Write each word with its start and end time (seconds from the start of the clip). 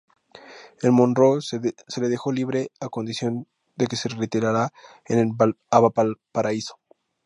El 0.81 0.93
"Monroe" 0.93 1.41
se 1.43 1.59
le 1.59 2.09
dejó 2.09 2.31
libre 2.31 2.71
a 2.79 2.89
condición 2.89 3.47
de 3.75 3.85
que 3.85 3.97
se 3.97 4.09
retirara 4.09 4.71
a 5.69 5.79
Valparaíso. 5.79 6.79